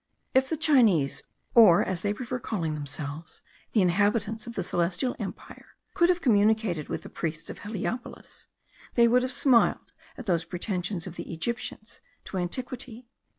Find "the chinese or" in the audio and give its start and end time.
0.49-1.83